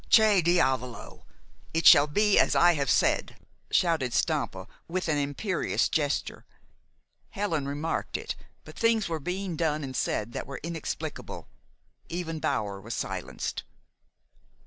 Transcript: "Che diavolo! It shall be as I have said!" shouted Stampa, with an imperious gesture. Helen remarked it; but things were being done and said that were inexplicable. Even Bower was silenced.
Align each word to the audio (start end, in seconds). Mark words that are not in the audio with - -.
"Che 0.09 0.41
diavolo! 0.41 1.27
It 1.75 1.85
shall 1.85 2.07
be 2.07 2.39
as 2.39 2.55
I 2.55 2.71
have 2.73 2.89
said!" 2.89 3.35
shouted 3.69 4.15
Stampa, 4.15 4.67
with 4.87 5.07
an 5.07 5.19
imperious 5.19 5.87
gesture. 5.87 6.43
Helen 7.29 7.67
remarked 7.67 8.17
it; 8.17 8.35
but 8.65 8.75
things 8.75 9.07
were 9.07 9.19
being 9.19 9.55
done 9.55 9.83
and 9.83 9.95
said 9.95 10.33
that 10.33 10.47
were 10.47 10.59
inexplicable. 10.63 11.49
Even 12.09 12.39
Bower 12.39 12.81
was 12.81 12.95
silenced. 12.95 13.61